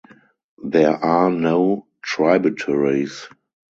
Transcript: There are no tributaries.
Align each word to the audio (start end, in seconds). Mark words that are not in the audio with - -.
There 0.63 0.93
are 0.95 1.29
no 1.29 1.85
tributaries. 2.01 3.27